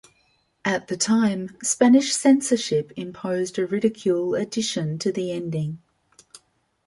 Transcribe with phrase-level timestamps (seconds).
[0.65, 5.77] At the time, Spanish censorship imposed a ridicule addition to the ending.